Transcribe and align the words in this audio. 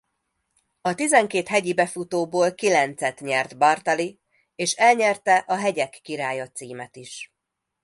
A 0.81 0.93
tizenkét 0.95 1.47
hegyi 1.47 1.73
befutóból 1.73 2.53
kilencet 2.55 3.19
nyert 3.19 3.57
Bartali 3.57 4.19
és 4.55 4.73
elnyerte 4.73 5.35
a 5.37 5.55
hegyek 5.55 5.99
királya 6.01 6.47
címet 6.51 6.95
is. 6.95 7.31